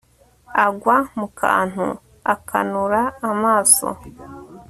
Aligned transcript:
agwa 0.65 0.97
mukantu 1.17 1.85
akanura 2.33 3.01
amaso 3.29 3.87